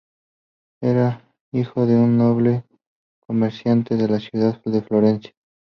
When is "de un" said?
1.85-2.17